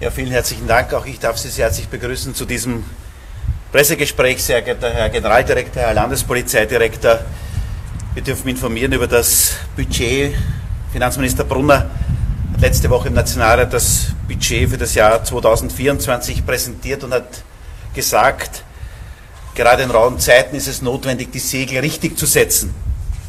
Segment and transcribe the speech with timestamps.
[0.00, 0.94] Ja, vielen herzlichen Dank.
[0.94, 2.84] Auch ich darf Sie sehr herzlich begrüßen zu diesem
[3.72, 7.18] Pressegespräch, sehr geehrter Herr Generaldirektor, Herr Landespolizeidirektor.
[8.14, 10.36] Wir dürfen informieren über das Budget.
[10.92, 11.90] Finanzminister Brunner
[12.52, 17.42] hat letzte Woche im Nationalrat das Budget für das Jahr 2024 präsentiert und hat
[17.92, 18.62] gesagt,
[19.56, 22.72] gerade in rauen Zeiten ist es notwendig, die Segel richtig zu setzen.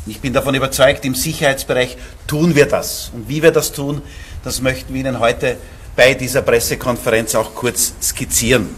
[0.06, 1.98] Ich bin davon überzeugt, im Sicherheitsbereich
[2.28, 3.10] tun wir das.
[3.16, 4.04] Und wie wir das tun,
[4.44, 5.58] das möchten wir Ihnen heute
[6.00, 8.74] bei dieser Pressekonferenz auch kurz skizzieren.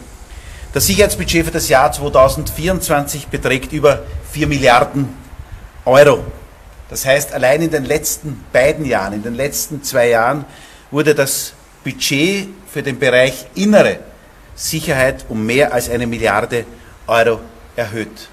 [0.74, 5.08] Das Sicherheitsbudget für das Jahr 2024 beträgt über 4 Milliarden
[5.86, 6.24] Euro.
[6.90, 10.46] Das heißt, allein in den letzten beiden Jahren, in den letzten zwei Jahren,
[10.90, 11.54] wurde das
[11.84, 14.00] Budget für den Bereich innere
[14.56, 16.66] Sicherheit um mehr als eine Milliarde
[17.06, 17.40] Euro
[17.76, 18.30] erhöht.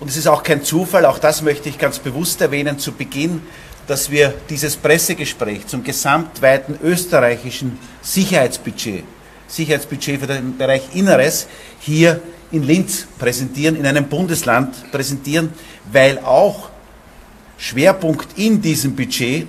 [0.00, 3.42] Und es ist auch kein Zufall, auch das möchte ich ganz bewusst erwähnen zu Beginn,
[3.88, 9.02] dass wir dieses Pressegespräch zum gesamtweiten österreichischen Sicherheitsbudget,
[9.48, 11.48] Sicherheitsbudget für den Bereich Inneres,
[11.80, 12.20] hier
[12.52, 15.52] in Linz präsentieren, in einem Bundesland präsentieren,
[15.90, 16.68] weil auch
[17.56, 19.46] Schwerpunkt in diesem Budget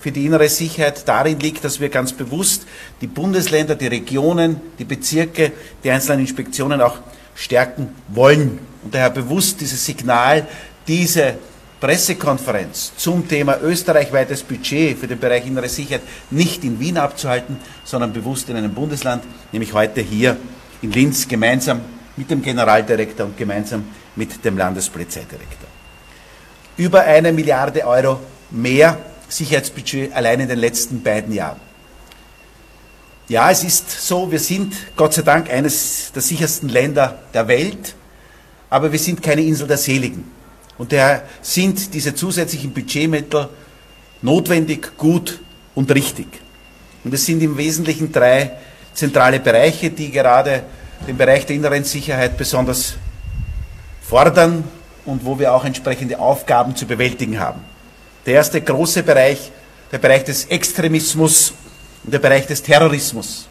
[0.00, 2.66] für die innere Sicherheit darin liegt, dass wir ganz bewusst
[3.00, 5.52] die Bundesländer, die Regionen, die Bezirke,
[5.84, 6.98] die einzelnen Inspektionen auch
[7.34, 8.60] stärken wollen.
[8.82, 10.46] Und daher bewusst dieses Signal,
[10.86, 11.34] diese
[11.80, 18.12] Pressekonferenz zum Thema österreichweites Budget für den Bereich innere Sicherheit nicht in Wien abzuhalten, sondern
[18.12, 20.36] bewusst in einem Bundesland, nämlich heute hier
[20.82, 21.80] in Linz gemeinsam
[22.16, 25.68] mit dem Generaldirektor und gemeinsam mit dem Landespolizeidirektor.
[26.76, 28.20] Über eine Milliarde Euro
[28.50, 31.60] mehr Sicherheitsbudget allein in den letzten beiden Jahren.
[33.28, 37.94] Ja, es ist so, wir sind Gott sei Dank eines der sichersten Länder der Welt,
[38.68, 40.39] aber wir sind keine Insel der Seligen.
[40.80, 43.50] Und daher sind diese zusätzlichen Budgetmittel
[44.22, 45.38] notwendig, gut
[45.74, 46.26] und richtig.
[47.04, 48.52] Und es sind im Wesentlichen drei
[48.94, 50.62] zentrale Bereiche, die gerade
[51.06, 52.94] den Bereich der inneren Sicherheit besonders
[54.00, 54.64] fordern
[55.04, 57.60] und wo wir auch entsprechende Aufgaben zu bewältigen haben.
[58.24, 59.52] Der erste große Bereich,
[59.92, 61.52] der Bereich des Extremismus
[62.04, 63.46] und der Bereich des Terrorismus,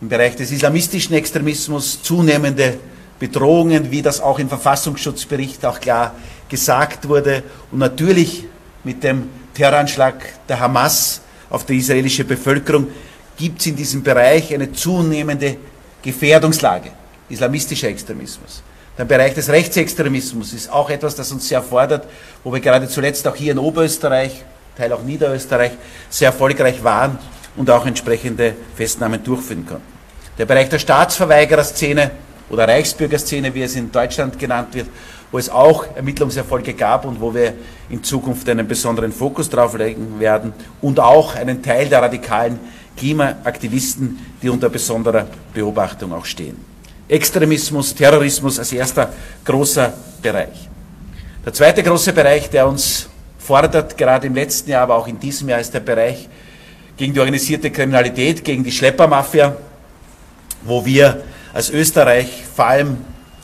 [0.00, 2.80] im Bereich des islamistischen Extremismus zunehmende
[3.26, 6.14] Bedrohungen, wie das auch im Verfassungsschutzbericht auch klar
[6.50, 8.44] gesagt wurde und natürlich
[8.84, 10.14] mit dem Terroranschlag
[10.46, 12.88] der Hamas auf die israelische Bevölkerung
[13.38, 15.56] gibt es in diesem Bereich eine zunehmende
[16.02, 16.90] Gefährdungslage,
[17.30, 18.62] islamistischer Extremismus.
[18.98, 22.06] Der Bereich des Rechtsextremismus ist auch etwas, das uns sehr fordert,
[22.44, 24.44] wo wir gerade zuletzt auch hier in Oberösterreich,
[24.76, 25.72] Teil auch Niederösterreich,
[26.10, 27.18] sehr erfolgreich waren
[27.56, 29.94] und auch entsprechende Festnahmen durchführen konnten.
[30.36, 32.10] Der Bereich der Staatsverweigererszene
[32.50, 34.88] oder Reichsbürgerszene, wie es in Deutschland genannt wird,
[35.32, 37.54] wo es auch Ermittlungserfolge gab und wo wir
[37.90, 42.58] in Zukunft einen besonderen Fokus drauf legen werden und auch einen Teil der radikalen
[42.96, 46.56] Klimaaktivisten, die unter besonderer Beobachtung auch stehen.
[47.08, 49.12] Extremismus, Terrorismus als erster
[49.44, 50.68] großer Bereich.
[51.44, 55.48] Der zweite große Bereich, der uns fordert, gerade im letzten Jahr, aber auch in diesem
[55.48, 56.28] Jahr, ist der Bereich
[56.96, 59.56] gegen die organisierte Kriminalität, gegen die Schleppermafia,
[60.62, 61.22] wo wir
[61.54, 62.98] als Österreich vor allem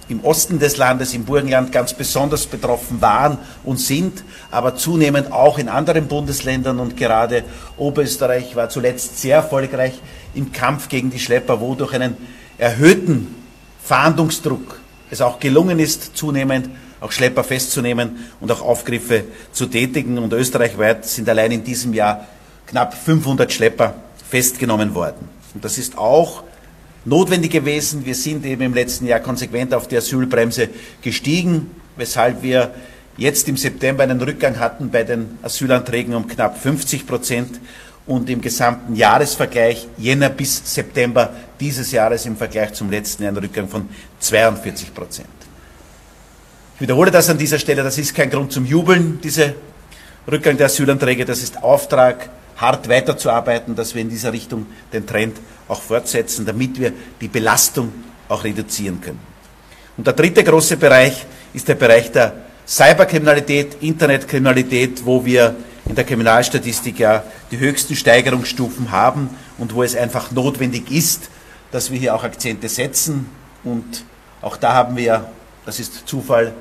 [0.08, 5.58] im Osten des Landes, im Burgenland ganz besonders betroffen waren und sind, aber zunehmend auch
[5.58, 7.44] in anderen Bundesländern und gerade
[7.76, 9.94] Oberösterreich war zuletzt sehr erfolgreich
[10.34, 12.16] im Kampf gegen die Schlepper, wo durch einen
[12.58, 13.36] erhöhten
[13.84, 16.68] Fahndungsdruck es auch gelungen ist, zunehmend
[17.00, 20.18] auch Schlepper festzunehmen und auch Aufgriffe zu tätigen.
[20.18, 22.26] Und österreichweit sind allein in diesem Jahr
[22.66, 23.94] knapp 500 Schlepper
[24.28, 25.28] festgenommen worden.
[25.54, 26.42] Und das ist auch
[27.04, 28.04] notwendig gewesen.
[28.04, 30.68] Wir sind eben im letzten Jahr konsequent auf die Asylbremse
[31.02, 32.74] gestiegen, weshalb wir
[33.16, 37.60] jetzt im September einen Rückgang hatten bei den Asylanträgen um knapp 50 Prozent
[38.06, 43.42] und im gesamten Jahresvergleich Jänner bis September dieses Jahres im Vergleich zum letzten Jahr einen
[43.42, 43.88] Rückgang von
[44.20, 45.28] 42 Prozent.
[46.76, 49.54] Ich wiederhole das an dieser Stelle, das ist kein Grund zum Jubeln, diese
[50.30, 55.36] Rückgang der Asylanträge, das ist Auftrag hart weiterzuarbeiten, dass wir in dieser Richtung den Trend
[55.70, 57.92] auch fortsetzen, damit wir die Belastung
[58.28, 59.20] auch reduzieren können.
[59.96, 62.34] Und der dritte große Bereich ist der Bereich der
[62.66, 65.56] Cyberkriminalität, Internetkriminalität, wo wir
[65.86, 71.30] in der Kriminalstatistik ja die höchsten Steigerungsstufen haben und wo es einfach notwendig ist,
[71.72, 73.26] dass wir hier auch Akzente setzen.
[73.64, 74.04] Und
[74.40, 75.30] auch da haben wir,
[75.66, 76.52] das ist Zufall,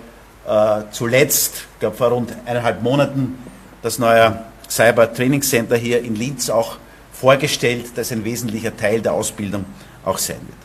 [0.48, 3.38] äh, zuletzt, ich glaube vor rund eineinhalb Monaten,
[3.82, 6.78] das neue Cyber Training Center hier in Linz auch
[7.20, 9.66] vorgestellt, das ein wesentlicher Teil der Ausbildung
[10.06, 10.58] auch sein wird.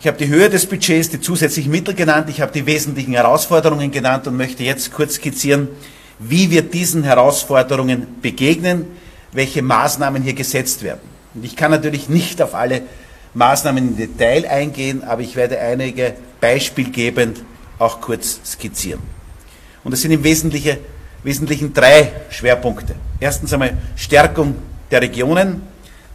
[0.00, 3.90] Ich habe die Höhe des Budgets, die zusätzlichen Mittel genannt, ich habe die wesentlichen Herausforderungen
[3.90, 5.68] genannt und möchte jetzt kurz skizzieren,
[6.18, 8.86] wie wir diesen Herausforderungen begegnen,
[9.32, 11.00] welche Maßnahmen hier gesetzt werden.
[11.34, 12.82] Und ich kann natürlich nicht auf alle
[13.34, 17.42] Maßnahmen im Detail eingehen, aber ich werde einige beispielgebend
[17.78, 19.00] auch kurz skizzieren.
[19.82, 20.78] Und es sind im Wesentlichen,
[21.24, 22.94] Wesentlichen drei Schwerpunkte.
[23.18, 24.54] Erstens einmal Stärkung
[24.90, 25.62] der Regionen,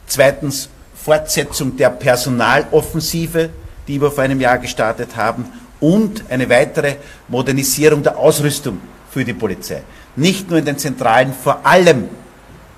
[0.07, 3.49] zweitens Fortsetzung der Personaloffensive,
[3.87, 5.45] die wir vor einem Jahr gestartet haben,
[5.81, 6.95] und eine weitere
[7.27, 8.79] Modernisierung der Ausrüstung
[9.09, 9.81] für die Polizei.
[10.15, 12.09] Nicht nur in den Zentralen, vor allem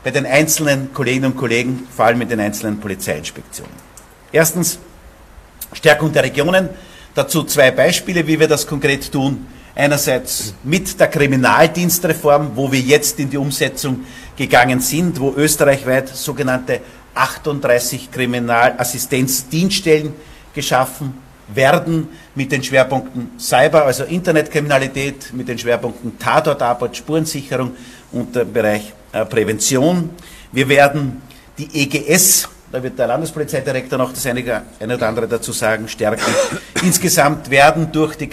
[0.03, 3.73] bei den einzelnen Kolleginnen und Kollegen, vor allem in den einzelnen Polizeiinspektionen.
[4.31, 4.79] Erstens
[5.73, 6.69] Stärkung der Regionen.
[7.13, 9.45] Dazu zwei Beispiele, wie wir das konkret tun.
[9.73, 14.01] Einerseits mit der Kriminaldienstreform, wo wir jetzt in die Umsetzung
[14.35, 16.81] gegangen sind, wo österreichweit sogenannte
[17.15, 20.13] 38 Kriminalassistenzdienststellen
[20.53, 21.13] geschaffen
[21.53, 27.71] werden mit den Schwerpunkten Cyber, also Internetkriminalität, mit den Schwerpunkten Tatortarbeit, Spurensicherung
[28.11, 30.11] und der Bereich äh, Prävention.
[30.51, 31.21] Wir werden
[31.57, 36.33] die EGS, da wird der Landespolizeidirektor noch das eine, oder andere dazu sagen, stärken.
[36.83, 38.27] Insgesamt werden durch die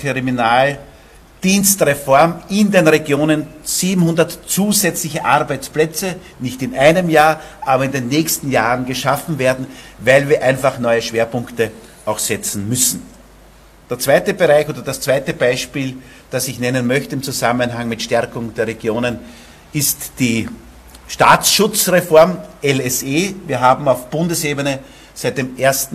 [1.41, 8.51] Kriminaldienstreform in den Regionen 700 zusätzliche Arbeitsplätze, nicht in einem Jahr, aber in den nächsten
[8.51, 9.67] Jahren geschaffen werden,
[9.99, 11.71] weil wir einfach neue Schwerpunkte
[12.05, 13.03] auch setzen müssen.
[13.89, 15.97] Der zweite Bereich oder das zweite Beispiel,
[16.31, 19.19] das ich nennen möchte im Zusammenhang mit Stärkung der Regionen,
[19.73, 20.49] ist die
[21.07, 23.35] Staatsschutzreform LSE.
[23.47, 24.81] Wir haben auf Bundesebene
[25.15, 25.89] seit dem 1.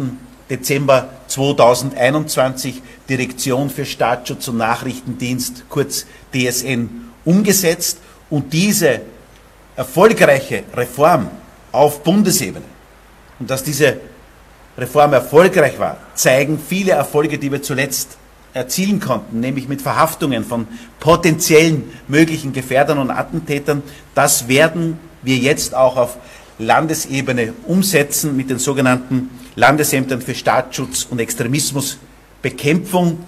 [0.50, 6.90] Dezember 2021 Direktion für Staatsschutz und Nachrichtendienst, kurz DSN,
[7.26, 8.00] umgesetzt.
[8.30, 9.02] Und diese
[9.76, 11.30] erfolgreiche Reform
[11.72, 12.66] auf Bundesebene
[13.40, 14.00] und dass diese
[14.78, 18.18] Reform erfolgreich war, zeigen viele Erfolge, die wir zuletzt
[18.54, 20.68] erzielen konnten, nämlich mit Verhaftungen von
[21.00, 23.82] potenziellen möglichen Gefährdern und Attentätern.
[24.14, 26.18] Das werden wir jetzt auch auf
[26.60, 33.20] Landesebene umsetzen mit den sogenannten Landesämtern für Staatsschutz und Extremismusbekämpfung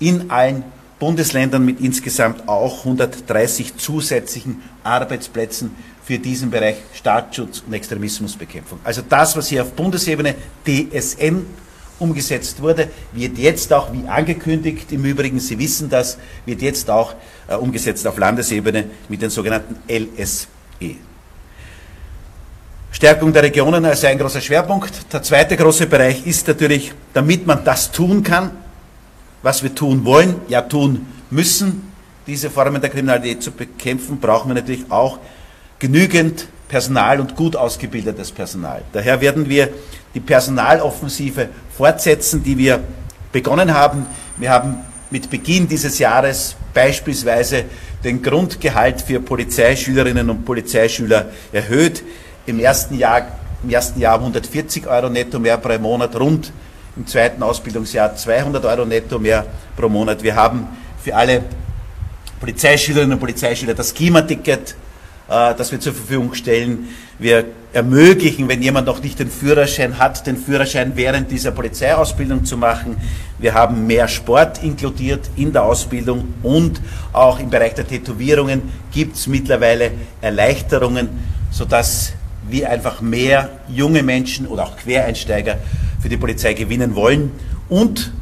[0.00, 0.64] in allen
[0.98, 5.70] Bundesländern mit insgesamt auch 130 zusätzlichen Arbeitsplätzen
[6.04, 8.78] für diesen Bereich Staatsschutz und Extremismusbekämpfung.
[8.84, 10.34] Also das, was hier auf Bundesebene
[10.66, 11.46] DSN
[11.98, 17.14] umgesetzt wurde, wird jetzt auch, wie angekündigt, im Übrigen, Sie wissen das, wird jetzt auch
[17.48, 20.96] äh, umgesetzt auf Landesebene mit den sogenannten LSE.
[22.94, 25.12] Stärkung der Regionen als ein großer Schwerpunkt.
[25.12, 28.52] Der zweite große Bereich ist natürlich, damit man das tun kann,
[29.42, 31.92] was wir tun wollen, ja tun müssen,
[32.24, 35.18] diese Formen der Kriminalität zu bekämpfen, brauchen wir natürlich auch
[35.80, 38.82] genügend Personal und gut ausgebildetes Personal.
[38.92, 39.70] Daher werden wir
[40.14, 42.80] die Personaloffensive fortsetzen, die wir
[43.32, 44.06] begonnen haben.
[44.36, 44.76] Wir haben
[45.10, 47.64] mit Beginn dieses Jahres beispielsweise
[48.04, 52.04] den Grundgehalt für Polizeischülerinnen und Polizeischüler erhöht.
[52.46, 53.26] Im ersten Jahr,
[53.62, 56.52] im ersten Jahr 140 Euro netto mehr pro Monat, rund
[56.96, 59.46] im zweiten Ausbildungsjahr 200 Euro netto mehr
[59.76, 60.22] pro Monat.
[60.22, 60.68] Wir haben
[61.02, 61.42] für alle
[62.40, 64.76] Polizeischülerinnen und Polizeischüler das Klimaticket
[65.28, 66.88] äh, das wir zur Verfügung stellen.
[67.18, 72.56] Wir ermöglichen, wenn jemand noch nicht den Führerschein hat, den Führerschein während dieser Polizeiausbildung zu
[72.56, 72.96] machen.
[73.38, 76.80] Wir haben mehr Sport inkludiert in der Ausbildung und
[77.12, 78.62] auch im Bereich der Tätowierungen
[78.92, 81.08] gibt es mittlerweile Erleichterungen,
[81.50, 82.12] sodass
[82.48, 85.58] wir einfach mehr junge Menschen oder auch Quereinsteiger
[86.00, 87.32] für die Polizei gewinnen wollen.
[87.68, 88.12] Und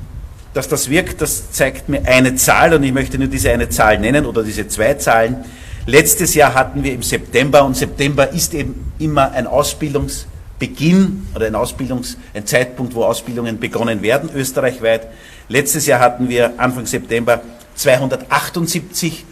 [0.54, 3.98] dass das wirkt, das zeigt mir eine Zahl und ich möchte nur diese eine Zahl
[3.98, 5.44] nennen oder diese zwei Zahlen.
[5.86, 11.54] Letztes Jahr hatten wir im September und September ist eben immer ein Ausbildungsbeginn oder ein
[11.54, 15.08] Ausbildungs, ein Zeitpunkt, wo Ausbildungen begonnen werden, österreichweit.
[15.48, 17.40] Letztes Jahr hatten wir Anfang September
[17.74, 19.24] 278,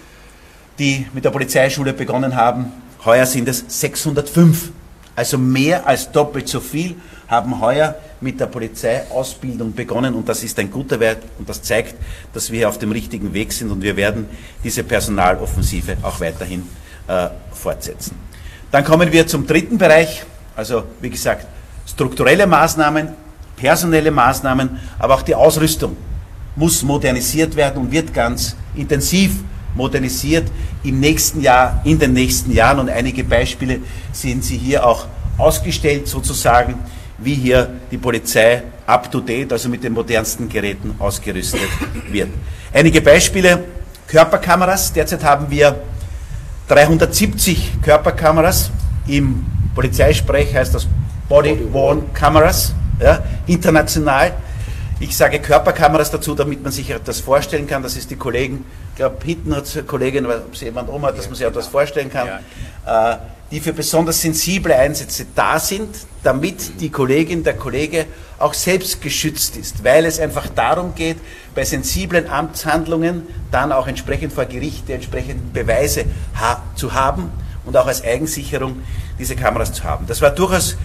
[0.79, 2.73] die mit der Polizeischule begonnen haben.
[3.05, 4.73] Heuer sind es 605.
[5.21, 6.97] Also mehr als doppelt so viel
[7.29, 11.95] haben heuer mit der Polizeiausbildung begonnen und das ist ein guter Wert und das zeigt,
[12.33, 14.27] dass wir auf dem richtigen Weg sind und wir werden
[14.65, 16.63] diese Personaloffensive auch weiterhin
[17.07, 18.17] äh, fortsetzen.
[18.71, 20.23] Dann kommen wir zum dritten Bereich,
[20.57, 21.47] also wie gesagt,
[21.87, 23.09] strukturelle Maßnahmen,
[23.57, 25.99] personelle Maßnahmen, aber auch die Ausrüstung
[26.57, 29.33] muss modernisiert werden und wird ganz intensiv
[29.75, 30.51] modernisiert
[30.83, 32.79] im nächsten Jahr, in den nächsten Jahren.
[32.81, 33.81] Und einige Beispiele
[34.13, 35.07] sehen Sie hier auch
[35.39, 36.75] ausgestellt sozusagen,
[37.19, 41.61] wie hier die Polizei up-to-date, also mit den modernsten Geräten ausgerüstet
[42.11, 42.31] wird.
[42.73, 43.65] Einige Beispiele,
[44.07, 44.93] Körperkameras.
[44.93, 45.77] Derzeit haben wir
[46.69, 48.71] 370 Körperkameras.
[49.07, 50.87] Im Polizeisprech heißt das
[51.29, 54.33] Body-Worn Cameras, ja, international.
[55.03, 57.83] Ich sage Körperkameras dazu, damit man sich das vorstellen kann.
[57.83, 61.17] Das ist die Kollegen, ich glaube, hinten hat eine Kollegin, ob sie jemand um hat,
[61.17, 62.29] dass man sich etwas vorstellen kann.
[62.87, 63.17] Äh,
[63.51, 65.89] die für besonders sensible Einsätze da sind,
[66.23, 68.07] damit die Kollegin, der Kollege
[68.39, 71.17] auch selbst geschützt ist, weil es einfach darum geht,
[71.55, 76.05] bei sensiblen Amtshandlungen dann auch entsprechend vor Gericht die entsprechenden Beweise
[76.39, 77.31] ha zu haben
[77.65, 78.83] und auch als Eigensicherung
[79.19, 80.07] diese Kameras zu haben.
[80.07, 80.77] Das war durchaus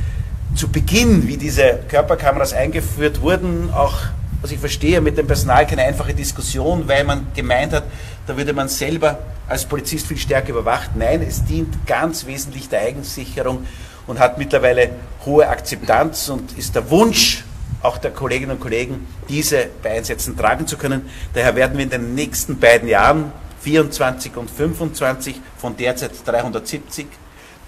[0.55, 3.97] zu Beginn, wie diese Körperkameras eingeführt wurden, auch
[4.41, 7.83] was ich verstehe, mit dem Personal keine einfache Diskussion, weil man gemeint hat,
[8.25, 10.91] da würde man selber als Polizist viel stärker überwacht.
[10.95, 13.65] Nein, es dient ganz wesentlich der Eigensicherung
[14.07, 14.91] und hat mittlerweile
[15.25, 17.43] hohe Akzeptanz und ist der Wunsch
[17.81, 21.09] auch der Kolleginnen und Kollegen, diese bei Einsätzen tragen zu können.
[21.33, 23.31] Daher werden wir in den nächsten beiden Jahren,
[23.61, 27.07] 24 und 25, von derzeit 370,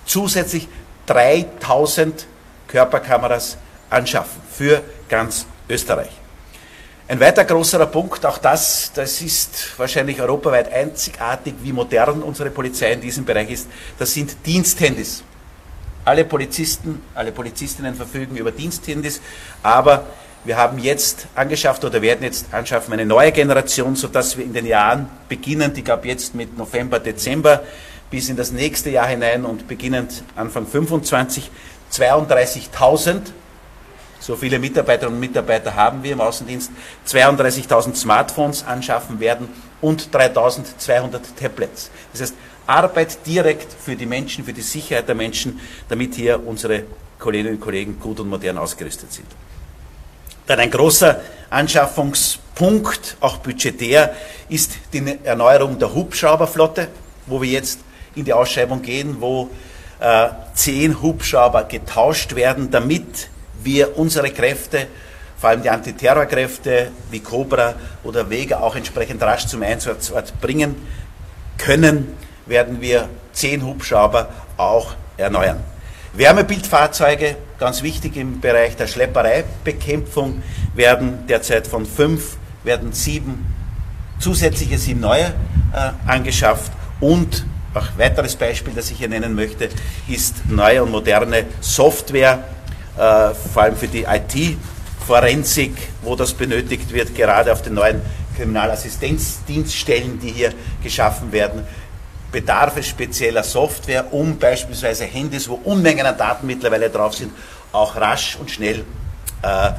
[0.05, 0.67] zusätzlich
[1.07, 2.27] 3000
[2.67, 3.57] Körperkameras
[3.89, 6.09] anschaffen für ganz Österreich.
[7.09, 12.91] Ein weiter großer Punkt, auch das, das ist wahrscheinlich europaweit einzigartig, wie modern unsere Polizei
[12.91, 15.23] in diesem Bereich ist, das sind Diensthandys.
[16.03, 19.21] Alle Polizisten, alle Polizistinnen verfügen über Diensthandys,
[19.63, 20.05] aber
[20.43, 24.65] wir haben jetzt angeschafft oder werden jetzt anschaffen eine neue Generation, sodass wir in den
[24.65, 27.63] Jahren beginnend, ich glaube jetzt mit November, Dezember
[28.09, 31.51] bis in das nächste Jahr hinein und beginnend Anfang 25
[31.91, 33.21] 32.000
[34.19, 36.71] so viele Mitarbeiterinnen und Mitarbeiter haben wir im Außendienst,
[37.07, 39.47] 32.000 Smartphones anschaffen werden
[39.79, 41.91] und 3.200 Tablets.
[42.11, 46.83] Das heißt, Arbeit direkt für die Menschen, für die Sicherheit der Menschen, damit hier unsere
[47.19, 49.27] Kolleginnen und Kollegen gut und modern ausgerüstet sind.
[50.45, 54.13] Dann ein großer Anschaffungspunkt, auch budgetär,
[54.49, 56.89] ist die Erneuerung der Hubschrauberflotte,
[57.27, 57.79] wo wir jetzt
[58.15, 59.49] in die Ausschreibung gehen, wo
[59.99, 63.29] äh, zehn Hubschrauber getauscht werden, damit
[63.63, 64.87] wir unsere Kräfte,
[65.37, 70.75] vor allem die Antiterrorkräfte wie Cobra oder Vega auch entsprechend rasch zum Einsatzort bringen
[71.57, 75.63] können, werden wir zehn Hubschrauber auch erneuern.
[76.13, 80.41] Wärmebildfahrzeuge, ganz wichtig im Bereich der Schleppereibekämpfung,
[80.73, 83.45] werden derzeit von fünf, werden sieben
[84.19, 87.45] zusätzliche sieben neue äh, angeschafft und
[87.77, 89.69] auch weiteres Beispiel, das ich hier nennen möchte,
[90.07, 92.43] ist neue und moderne Software
[92.97, 98.01] äh, vor allem für die IT-Forensik, wo das benötigt wird, gerade auf den neuen
[98.35, 100.53] Kriminalassistenzdienststellen, die hier
[100.83, 101.63] geschaffen werden,
[102.31, 107.31] bedarf es spezieller Software, um beispielsweise Handys, wo Unmengen an Daten mittlerweile drauf sind,
[107.71, 108.83] auch rasch und schnell
[109.41, 109.71] äh,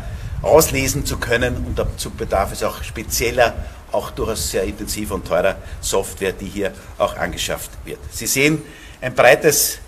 [0.42, 1.56] auslesen zu können.
[1.56, 3.54] Und dazu bedarf es auch spezieller,
[3.92, 7.98] auch durchaus sehr intensiver und teurer Software, die hier auch angeschafft wird.
[8.10, 8.62] Sie sehen
[9.00, 9.78] ein breites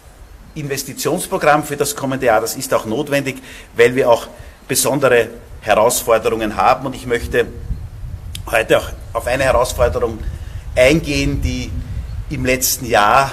[0.54, 2.40] Investitionsprogramm für das kommende Jahr.
[2.40, 3.42] Das ist auch notwendig,
[3.75, 4.26] weil wir auch
[4.66, 5.28] besondere
[5.61, 6.87] Herausforderungen haben.
[6.87, 7.47] Und ich möchte
[8.50, 10.19] heute auch auf eine Herausforderung
[10.75, 11.71] eingehen, die
[12.30, 13.33] im letzten Jahr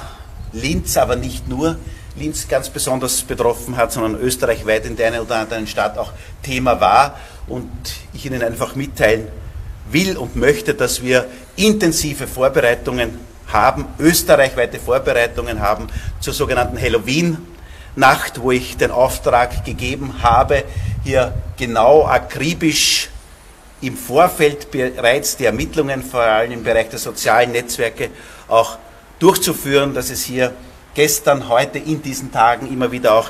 [0.53, 1.77] Linz, aber nicht nur
[2.15, 6.79] Linz ganz besonders betroffen hat, sondern österreichweit in der einen oder anderen Stadt auch Thema
[6.81, 7.19] war.
[7.47, 7.69] Und
[8.13, 9.27] ich Ihnen einfach mitteilen
[9.91, 11.25] will und möchte, dass wir
[11.55, 15.87] intensive Vorbereitungen haben, österreichweite Vorbereitungen haben
[16.19, 20.63] zur sogenannten Halloween-Nacht, wo ich den Auftrag gegeben habe,
[21.03, 23.09] hier genau akribisch
[23.81, 28.09] im Vorfeld bereits die Ermittlungen, vor allem im Bereich der sozialen Netzwerke,
[28.47, 28.77] auch
[29.19, 30.53] durchzuführen, dass es hier
[30.95, 33.29] gestern, heute, in diesen Tagen immer wieder auch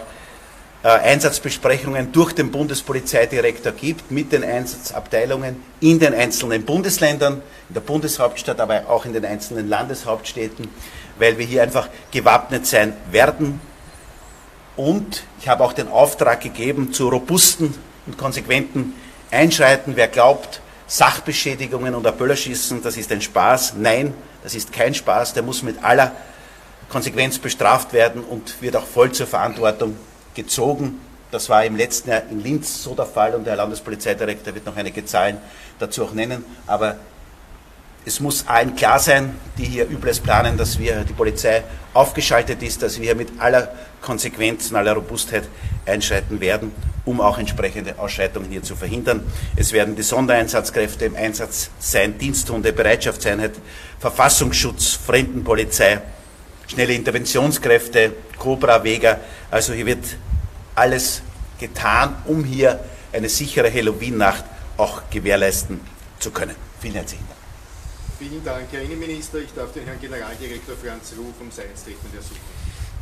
[0.96, 8.60] Einsatzbesprechungen durch den Bundespolizeidirektor gibt mit den Einsatzabteilungen in den einzelnen Bundesländern, in der Bundeshauptstadt,
[8.60, 10.70] aber auch in den einzelnen Landeshauptstädten,
[11.17, 13.60] weil wir hier einfach gewappnet sein werden.
[14.77, 17.74] Und ich habe auch den Auftrag gegeben zu robusten
[18.06, 18.94] und konsequenten
[19.32, 19.96] Einschreiten.
[19.96, 23.74] Wer glaubt, Sachbeschädigungen und Böllerschießen, das ist ein Spaß.
[23.77, 24.13] Nein,
[24.44, 25.34] das ist kein Spaß.
[25.34, 26.13] Der muss mit aller
[26.88, 29.98] Konsequenz bestraft werden und wird auch voll zur Verantwortung
[30.38, 31.01] gezogen.
[31.32, 34.77] Das war im letzten Jahr in Linz so der Fall und der Landespolizeidirektor wird noch
[34.77, 35.38] einige Zahlen
[35.77, 36.46] dazu auch nennen.
[36.65, 36.96] Aber
[38.06, 42.82] es muss allen klar sein, die hier Übles planen, dass wir die Polizei aufgeschaltet ist,
[42.82, 43.70] dass wir mit aller
[44.01, 45.44] Konsequenz und aller Robustheit
[45.86, 46.72] einschreiten werden,
[47.03, 49.22] um auch entsprechende Ausschreitungen hier zu verhindern.
[49.58, 53.56] Es werden die Sondereinsatzkräfte im Einsatz sein, Diensthunde, Bereitschaftseinheit,
[54.00, 56.00] Verfassungsschutz, Fremdenpolizei,
[56.67, 59.20] schnelle Interventionskräfte, Cobra, Vega.
[59.51, 60.06] Also hier wird
[60.77, 61.22] alles
[61.60, 62.79] getan, um hier
[63.12, 64.46] eine sichere Halloween-Nacht
[64.77, 65.79] auch gewährleisten
[66.19, 66.55] zu können.
[66.79, 67.38] Vielen herzlichen Dank.
[68.19, 69.39] Vielen Dank, Herr Innenminister.
[69.39, 72.41] Ich darf den Herrn Generaldirektor Franz Ruf um sein Statement ersuchen.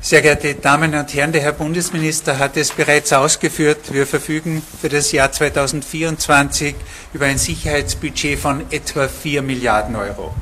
[0.02, 3.92] Sehr geehrte Damen und Herren, der Herr Bundesminister hat es bereits ausgeführt.
[3.92, 6.76] Wir verfügen für das Jahr 2024
[7.14, 10.34] über ein Sicherheitsbudget von etwa 4 Milliarden Euro.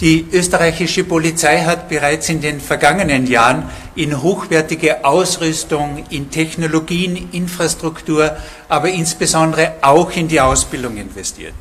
[0.00, 8.36] Die österreichische Polizei hat bereits in den vergangenen Jahren in hochwertige Ausrüstung, in Technologien, Infrastruktur,
[8.68, 11.54] aber insbesondere auch in die Ausbildung investiert.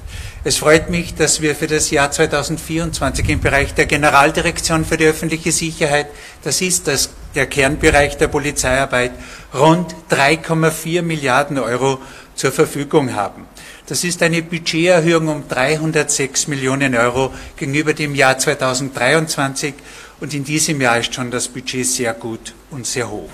[0.43, 5.05] Es freut mich, dass wir für das Jahr 2024 im Bereich der Generaldirektion für die
[5.05, 6.07] öffentliche Sicherheit,
[6.43, 9.11] das ist das, der Kernbereich der Polizeiarbeit,
[9.53, 11.99] rund 3,4 Milliarden Euro
[12.35, 13.45] zur Verfügung haben.
[13.85, 19.73] Das ist eine Budgeterhöhung um 306 Millionen Euro gegenüber dem Jahr 2023
[20.21, 23.29] und in diesem Jahr ist schon das Budget sehr gut und sehr hoch.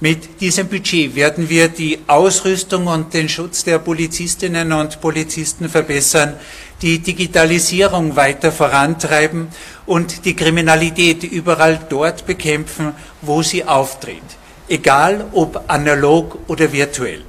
[0.00, 6.34] Mit diesem Budget werden wir die Ausrüstung und den Schutz der Polizistinnen und Polizisten verbessern,
[6.82, 9.48] die Digitalisierung weiter vorantreiben
[9.86, 12.92] und die Kriminalität überall dort bekämpfen,
[13.22, 14.22] wo sie auftritt,
[14.68, 17.24] egal ob analog oder virtuell.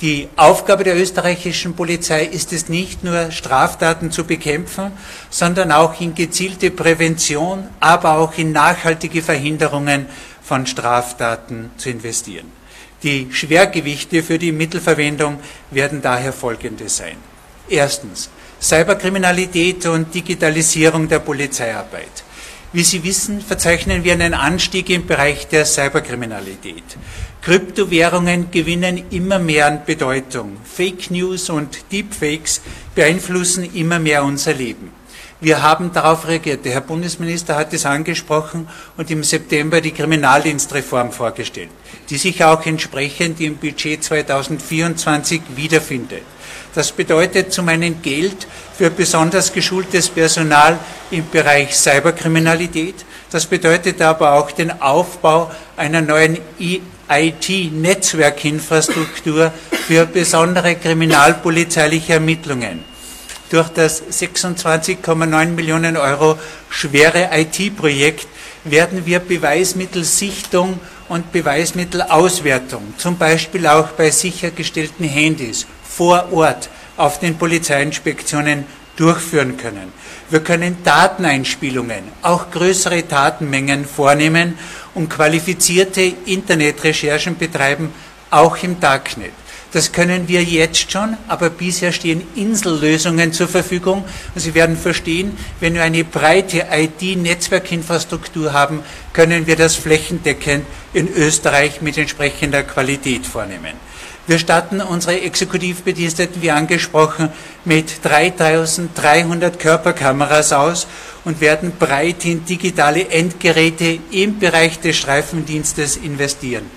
[0.00, 4.92] Die Aufgabe der österreichischen Polizei ist es nicht nur, Straftaten zu bekämpfen,
[5.28, 10.06] sondern auch in gezielte Prävention, aber auch in nachhaltige Verhinderungen
[10.40, 12.46] von Straftaten zu investieren.
[13.02, 15.40] Die Schwergewichte für die Mittelverwendung
[15.72, 17.16] werden daher folgende sein.
[17.68, 22.24] Erstens Cyberkriminalität und Digitalisierung der Polizeiarbeit.
[22.70, 26.84] Wie Sie wissen, verzeichnen wir einen Anstieg im Bereich der Cyberkriminalität.
[27.40, 30.58] Kryptowährungen gewinnen immer mehr an Bedeutung.
[30.64, 32.60] Fake News und Deepfakes
[32.94, 34.97] beeinflussen immer mehr unser Leben.
[35.40, 36.64] Wir haben darauf reagiert.
[36.64, 41.68] Der Herr Bundesminister hat es angesprochen und im September die Kriminaldienstreform vorgestellt,
[42.10, 46.22] die sich auch entsprechend im Budget 2024 wiederfindet.
[46.74, 50.76] Das bedeutet zum einen Geld für besonders geschultes Personal
[51.12, 53.04] im Bereich Cyberkriminalität.
[53.30, 56.38] Das bedeutet aber auch den Aufbau einer neuen
[57.08, 59.52] IT-Netzwerkinfrastruktur
[59.86, 62.87] für besondere kriminalpolizeiliche Ermittlungen.
[63.50, 66.38] Durch das 26,9 Millionen Euro
[66.68, 68.26] schwere IT-Projekt
[68.64, 70.78] werden wir Beweismittelsichtung
[71.08, 79.92] und Beweismittelauswertung, zum Beispiel auch bei sichergestellten Handys, vor Ort auf den Polizeiinspektionen durchführen können.
[80.28, 84.58] Wir können Dateneinspielungen, auch größere Datenmengen vornehmen
[84.94, 87.94] und qualifizierte Internetrecherchen betreiben,
[88.30, 89.32] auch im Darknet.
[89.72, 94.04] Das können wir jetzt schon, aber bisher stehen Insellösungen zur Verfügung.
[94.34, 101.12] Und Sie werden verstehen, wenn wir eine breite IT-Netzwerkinfrastruktur haben, können wir das flächendeckend in
[101.12, 103.74] Österreich mit entsprechender Qualität vornehmen.
[104.26, 107.30] Wir statten unsere Exekutivbediensteten, wie angesprochen,
[107.64, 110.86] mit 3300 Körperkameras aus
[111.24, 116.70] und werden breit in digitale Endgeräte im Bereich des Streifendienstes investieren.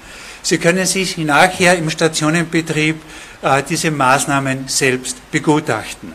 [0.43, 2.97] Sie können sich nachher im Stationenbetrieb
[3.41, 6.13] äh, diese Maßnahmen selbst begutachten.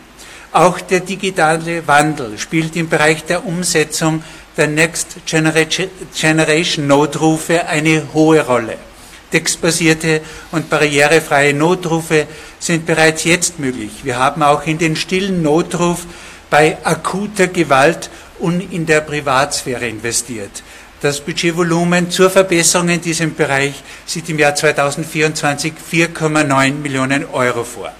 [0.51, 4.23] Auch der digitale Wandel spielt im Bereich der Umsetzung
[4.55, 8.77] der Next Generation Notrufe eine hohe Rolle.
[9.31, 12.27] Textbasierte und barrierefreie Notrufe
[12.59, 13.91] sind bereits jetzt möglich.
[14.03, 16.05] Wir haben auch in den stillen Notruf
[16.49, 18.09] bei akuter Gewalt
[18.39, 20.63] und in der Privatsphäre investiert.
[20.99, 27.91] Das Budgetvolumen zur Verbesserung in diesem Bereich sieht im Jahr 2024 4,9 Millionen Euro vor.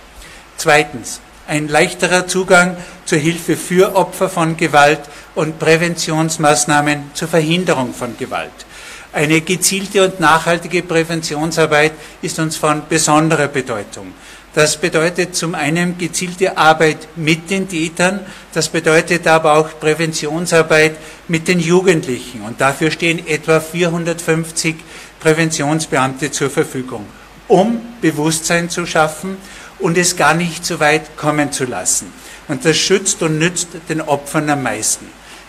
[0.58, 5.02] Zweitens, ein leichterer Zugang zur Hilfe für Opfer von Gewalt
[5.36, 8.66] und Präventionsmaßnahmen zur Verhinderung von Gewalt.
[9.14, 14.14] Eine gezielte und nachhaltige Präventionsarbeit ist uns von besonderer Bedeutung.
[14.54, 18.22] Das bedeutet zum einen gezielte Arbeit mit den Tätern,
[18.54, 20.96] das bedeutet aber auch Präventionsarbeit
[21.28, 22.42] mit den Jugendlichen.
[22.42, 24.76] Und dafür stehen etwa 450
[25.20, 27.06] Präventionsbeamte zur Verfügung,
[27.48, 29.38] um Bewusstsein zu schaffen
[29.80, 32.12] und es gar nicht so weit kommen zu lassen.
[32.48, 35.06] Und das schützt und nützt den Opfern am meisten.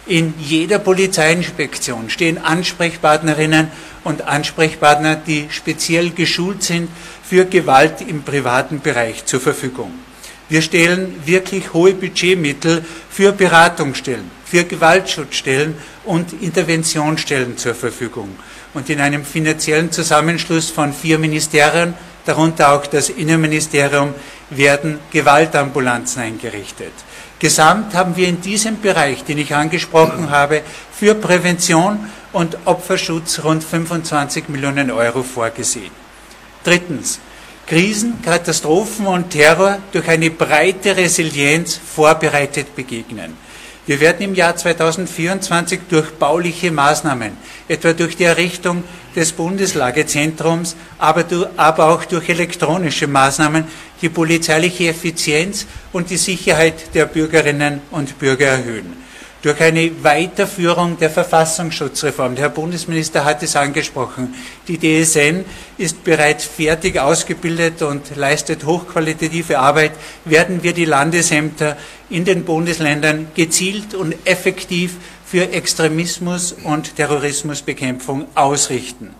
[0.06, 3.68] In jeder Polizeiinspektion stehen Ansprechpartnerinnen
[4.04, 6.88] und Ansprechpartner, die speziell geschult sind
[7.28, 9.92] für Gewalt im privaten Bereich zur Verfügung.
[10.48, 15.74] Wir stellen wirklich hohe Budgetmittel für Beratungsstellen, für Gewaltschutzstellen
[16.06, 18.30] und Interventionsstellen zur Verfügung.
[18.72, 21.92] Und in einem finanziellen Zusammenschluss von vier Ministerien,
[22.24, 24.14] darunter auch das Innenministerium,
[24.48, 26.92] werden Gewaltambulanzen eingerichtet.
[27.38, 33.62] Gesamt haben wir in diesem Bereich, den ich angesprochen habe, für Prävention und Opferschutz rund
[33.62, 36.07] 25 Millionen Euro vorgesehen.
[36.64, 37.20] Drittens,
[37.66, 43.36] Krisen, Katastrophen und Terror durch eine breite Resilienz vorbereitet begegnen.
[43.88, 47.32] Wir werden im Jahr 2024 durch bauliche Maßnahmen,
[47.68, 48.84] etwa durch die Errichtung
[49.16, 51.24] des Bundeslagezentrums, aber,
[51.56, 53.64] aber auch durch elektronische Maßnahmen
[54.02, 59.07] die polizeiliche Effizienz und die Sicherheit der Bürgerinnen und Bürger erhöhen.
[59.42, 62.34] Durch eine Weiterführung der Verfassungsschutzreform.
[62.34, 64.34] Der Herr Bundesminister hat es angesprochen.
[64.66, 65.44] Die DSN
[65.76, 69.92] ist bereits fertig ausgebildet und leistet hochqualitative Arbeit.
[70.24, 71.76] Werden wir die Landesämter
[72.10, 79.14] in den Bundesländern gezielt und effektiv für Extremismus und Terrorismusbekämpfung ausrichten.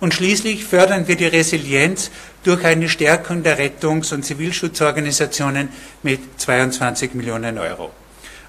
[0.00, 2.10] Und schließlich fördern wir die Resilienz
[2.44, 5.70] durch eine Stärkung der Rettungs- und Zivilschutzorganisationen
[6.04, 7.90] mit 22 Millionen Euro.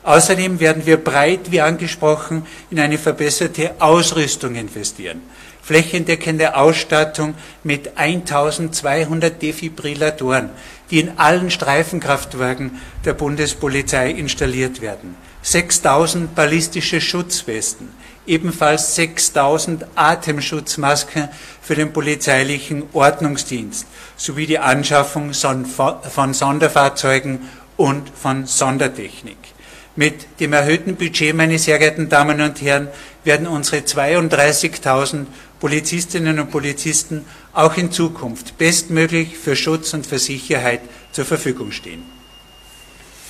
[0.09, 5.21] Außerdem werden wir breit, wie angesprochen, in eine verbesserte Ausrüstung investieren.
[5.61, 10.49] Flächendeckende Ausstattung mit 1200 Defibrillatoren,
[10.89, 15.15] die in allen Streifenkraftwagen der Bundespolizei installiert werden.
[15.43, 17.89] 6000 ballistische Schutzwesten,
[18.25, 21.29] ebenfalls 6000 Atemschutzmasken
[21.61, 23.85] für den polizeilichen Ordnungsdienst
[24.17, 29.37] sowie die Anschaffung von Sonderfahrzeugen und von Sondertechnik.
[29.95, 32.87] Mit dem erhöhten Budget, meine sehr geehrten Damen und Herren,
[33.23, 35.25] werden unsere 32.000
[35.59, 42.03] Polizistinnen und Polizisten auch in Zukunft bestmöglich für Schutz und für Sicherheit zur Verfügung stehen.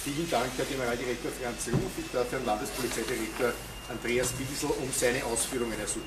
[0.03, 1.91] Vielen Dank, Herr Generaldirektor Franz Ruf.
[1.97, 3.51] Ich darf Herrn Landespolizeidirektor
[3.89, 6.05] Andreas Biesel um seine Ausführungen ersuchen.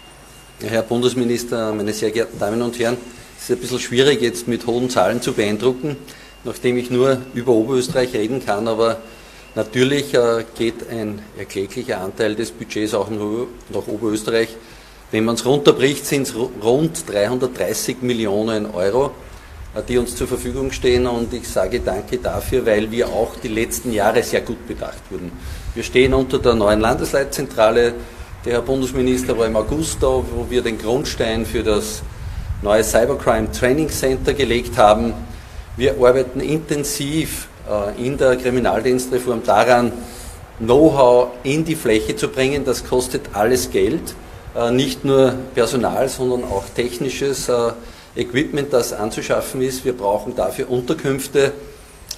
[0.61, 2.97] Herr Bundesminister, meine sehr geehrten Damen und Herren,
[3.37, 5.97] es ist ein bisschen schwierig jetzt mit hohen Zahlen zu beeindrucken,
[6.45, 9.01] nachdem ich nur über Oberösterreich reden kann, aber
[9.55, 14.57] natürlich äh, geht ein erkläglicher Anteil des Budgets auch nach Oberösterreich.
[15.11, 19.13] Wenn man es runterbricht, sind es rund 330 Millionen Euro,
[19.75, 23.49] äh, die uns zur Verfügung stehen und ich sage danke dafür, weil wir auch die
[23.49, 25.33] letzten Jahre sehr gut bedacht wurden.
[25.75, 27.95] Wir stehen unter der neuen Landesleitzentrale.
[28.45, 32.03] Der Herr Bundesminister war im August da, wo wir den Grundstein für das
[32.63, 35.15] neue Cybercrime Training Center gelegt haben.
[35.77, 37.49] Wir arbeiten intensiv
[37.97, 39.93] in der Kriminaldienstreform daran,
[40.59, 42.65] Know-how in die Fläche zu bringen.
[42.65, 44.15] Das kostet alles Geld,
[44.55, 47.73] äh, nicht nur Personal, sondern auch technisches äh,
[48.15, 49.85] Equipment, das anzuschaffen ist.
[49.85, 51.53] Wir brauchen dafür Unterkünfte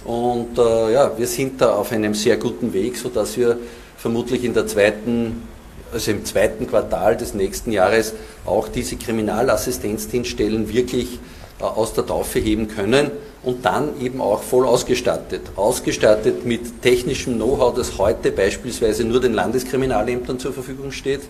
[0.04, 3.56] und äh, ja, wir sind da auf einem sehr guten Weg, sodass wir
[3.96, 5.48] vermutlich in der zweiten,
[5.92, 8.12] also im zweiten Quartal des nächsten Jahres
[8.44, 11.18] auch diese Kriminalassistenzdienststellen wirklich äh,
[11.58, 13.10] aus der Taufe heben können
[13.42, 15.42] und dann eben auch voll ausgestattet.
[15.56, 21.20] Ausgestattet mit technischem Know-how, das heute beispielsweise nur den Landeskriminalämtern zur Verfügung steht,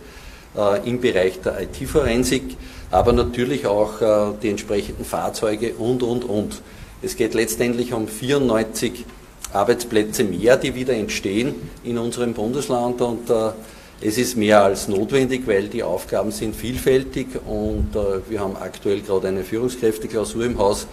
[0.57, 2.57] äh, im Bereich der IT-Forensik,
[2.91, 6.63] aber natürlich auch äh, die entsprechenden Fahrzeuge und, und, und.
[7.03, 9.05] Es geht letztendlich um 94
[9.53, 13.51] Arbeitsplätze mehr, die wieder entstehen in unserem Bundesland und äh,
[14.07, 19.01] es ist mehr als notwendig, weil die Aufgaben sind vielfältig und äh, wir haben aktuell
[19.01, 20.87] gerade eine Führungskräfteklausur im Haus.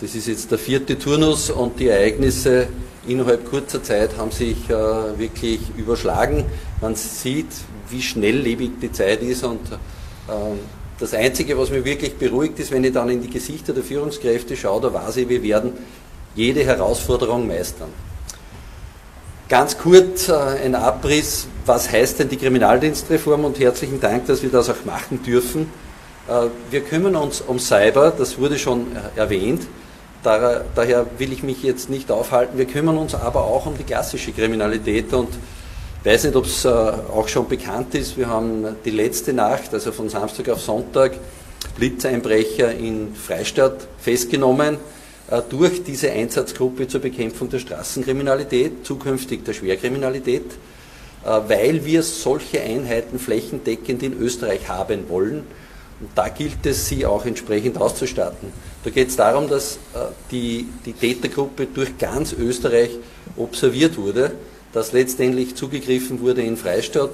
[0.00, 2.68] Das ist jetzt der vierte Turnus und die Ereignisse
[3.08, 4.72] innerhalb kurzer Zeit haben sich äh,
[5.18, 6.44] wirklich überschlagen.
[6.80, 7.48] Man sieht,
[7.90, 9.60] wie schnelllebig die Zeit ist und
[10.28, 10.60] ähm,
[11.00, 14.56] das Einzige, was mich wirklich beruhigt, ist, wenn ich dann in die Gesichter der Führungskräfte
[14.56, 15.72] schaue, da weiß ich, wir werden
[16.36, 17.88] jede Herausforderung meistern.
[19.48, 23.44] Ganz kurz äh, ein Abriss, was heißt denn die Kriminaldienstreform?
[23.44, 25.70] Und herzlichen Dank, dass wir das auch machen dürfen.
[26.28, 29.62] Äh, wir kümmern uns um Cyber, das wurde schon äh, erwähnt,
[30.24, 32.58] daher will ich mich jetzt nicht aufhalten.
[32.58, 35.28] Wir kümmern uns aber auch um die klassische Kriminalität und
[36.02, 39.92] weiß nicht, ob es äh, auch schon bekannt ist, wir haben die letzte Nacht, also
[39.92, 41.12] von Samstag auf Sonntag,
[41.76, 44.78] Blitzeinbrecher in Freistadt festgenommen
[45.48, 50.44] durch diese Einsatzgruppe zur Bekämpfung der Straßenkriminalität, zukünftig der Schwerkriminalität,
[51.24, 55.44] äh, weil wir solche Einheiten flächendeckend in Österreich haben wollen.
[55.98, 58.52] Und da gilt es, sie auch entsprechend auszustatten.
[58.84, 59.78] Da geht es darum, dass
[60.30, 62.90] die, die Tätergruppe durch ganz Österreich
[63.36, 64.32] observiert wurde
[64.76, 67.08] dass letztendlich zugegriffen wurde in Freistadt.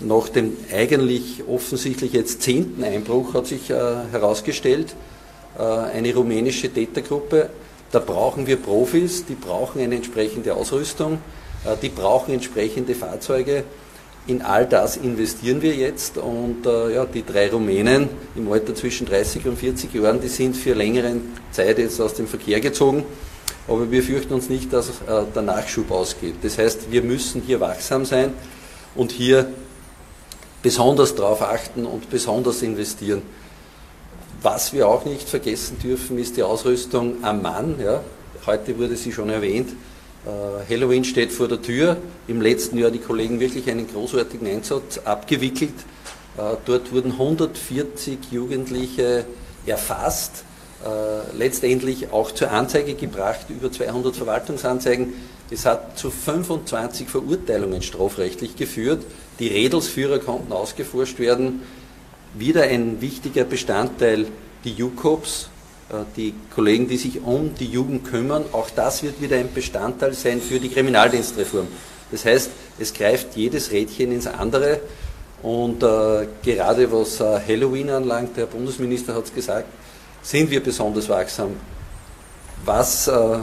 [0.00, 3.74] Nach dem eigentlich offensichtlich jetzt zehnten Einbruch hat sich äh,
[4.10, 5.13] herausgestellt, äh,
[5.62, 7.50] eine rumänische Tätergruppe.
[7.92, 11.18] Da brauchen wir Profis, die brauchen eine entsprechende Ausrüstung,
[11.64, 13.64] äh, die brauchen entsprechende Fahrzeuge.
[14.26, 19.06] In all das investieren wir jetzt und äh, ja, die drei Rumänen im Alter zwischen
[19.06, 21.16] 30 und 40 Jahren, die sind für längere
[21.52, 23.04] Zeit jetzt aus dem Verkehr gezogen
[23.66, 26.36] aber wir fürchten uns nicht, dass äh, der Nachschub ausgeht.
[26.42, 28.34] Das heißt, wir müssen hier wachsam sein
[28.94, 29.48] und hier
[30.62, 33.22] besonders darauf achten und besonders investieren.
[34.44, 37.76] Was wir auch nicht vergessen dürfen, ist die Ausrüstung am Mann.
[37.82, 38.02] Ja.
[38.44, 39.70] Heute wurde sie schon erwähnt.
[40.26, 41.96] Äh, Halloween steht vor der Tür.
[42.28, 45.72] Im letzten Jahr die Kollegen wirklich einen großartigen Einsatz abgewickelt.
[46.36, 49.24] Äh, dort wurden 140 Jugendliche
[49.64, 50.44] erfasst
[50.84, 55.14] äh, letztendlich auch zur Anzeige gebracht, über 200 Verwaltungsanzeigen.
[55.50, 59.04] Es hat zu 25 Verurteilungen strafrechtlich geführt.
[59.38, 61.62] Die Redelsführer konnten ausgeforscht werden.
[62.34, 64.26] Wieder ein wichtiger Bestandteil,
[64.64, 65.48] die JUCOPs,
[65.90, 68.44] äh, die Kollegen, die sich um die Jugend kümmern.
[68.52, 71.68] Auch das wird wieder ein Bestandteil sein für die Kriminaldienstreform.
[72.10, 74.80] Das heißt, es greift jedes Rädchen ins andere.
[75.42, 79.66] Und äh, gerade was äh, Halloween anlangt, der Bundesminister hat es gesagt,
[80.22, 81.50] sind wir besonders wachsam.
[82.64, 83.38] Was äh,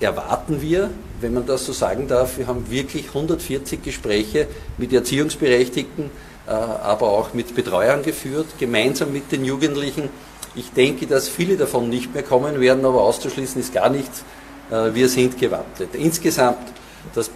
[0.00, 2.38] erwarten wir, wenn man das so sagen darf?
[2.38, 6.10] Wir haben wirklich 140 Gespräche mit Erziehungsberechtigten,
[6.48, 10.08] aber auch mit Betreuern geführt, gemeinsam mit den Jugendlichen.
[10.54, 14.24] Ich denke, dass viele davon nicht mehr kommen werden, aber auszuschließen ist gar nichts.
[14.70, 15.94] Äh, wir sind gewappnet.
[15.94, 16.72] Insgesamt
[17.14, 17.30] das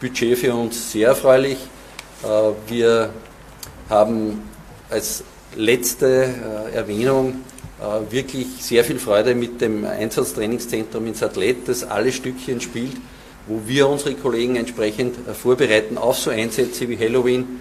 [0.00, 1.58] Budget für uns sehr erfreulich.
[2.22, 2.26] Äh,
[2.68, 3.10] wir
[3.88, 4.42] haben
[4.90, 5.24] als
[5.56, 6.34] letzte
[6.72, 7.44] Erwähnung
[7.80, 12.96] äh, wirklich sehr viel Freude mit dem Einsatztrainingszentrum in Sattlet, das alle Stückchen spielt,
[13.46, 17.60] wo wir unsere Kollegen entsprechend äh, vorbereiten auf so Einsätze wie Halloween.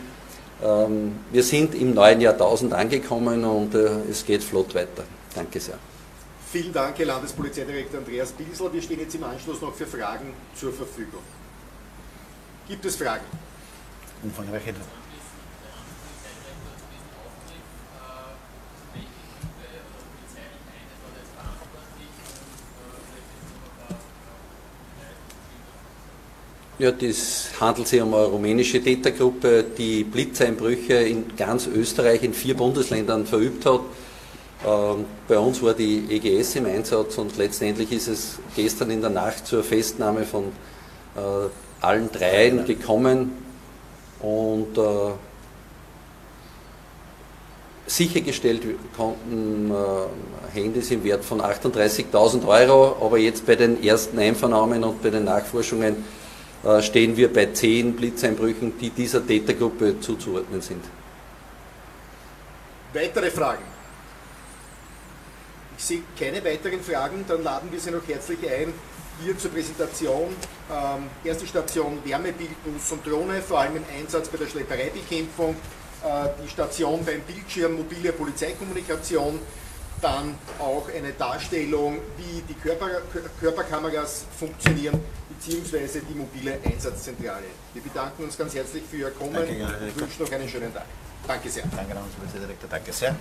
[0.64, 5.04] Ähm, wir sind im neuen Jahrtausend angekommen und äh, es geht flott weiter.
[5.36, 5.78] Danke sehr.
[6.52, 8.72] Vielen Dank, Herr Landespolizeidirektor Andreas Bilsel.
[8.72, 11.24] Wir stehen jetzt im Anschluss noch für Fragen zur Verfügung.
[12.68, 13.26] Gibt es Fragen?
[14.24, 14.74] Umfangreiche
[26.84, 32.58] Ja, das handelt sich um eine rumänische Tätergruppe, die Blitzeinbrüche in ganz Österreich in vier
[32.58, 33.80] Bundesländern verübt hat.
[34.68, 39.12] Ähm, bei uns war die EGS im Einsatz und letztendlich ist es gestern in der
[39.12, 40.44] Nacht zur Festnahme von
[41.16, 41.20] äh,
[41.80, 43.32] allen dreien gekommen
[44.20, 45.12] und äh,
[47.88, 48.64] sichergestellt
[48.98, 55.02] konnten äh, Handys im Wert von 38.000 Euro, aber jetzt bei den ersten Einvernahmen und
[55.02, 56.23] bei den Nachforschungen
[56.82, 60.84] stehen wir bei zehn Blitzeinbrüchen, die dieser Tätergruppe zuzuordnen sind.
[62.94, 63.64] Weitere Fragen?
[65.78, 68.74] Ich sehe keine weiteren Fragen, dann laden wir Sie noch herzlich ein
[69.22, 70.36] hier zur Präsentation.
[70.72, 75.56] Ähm, erste Station Wärmebild, Bus und Drohne, vor allem im Einsatz bei der Schleppereibekämpfung.
[76.04, 79.40] Äh, die Station beim Bildschirm mobile Polizeikommunikation,
[80.04, 82.90] dann auch eine Darstellung, wie die Körper,
[83.40, 87.46] Körperkameras funktionieren beziehungsweise die mobile Einsatzzentrale.
[87.74, 90.86] Wir bedanken uns ganz herzlich für Ihr Kommen Danke, und wünschen noch einen schönen Tag.
[91.28, 91.64] Danke sehr.
[91.76, 92.70] Danke, Herr Direktor.
[92.70, 93.16] Danke sehr.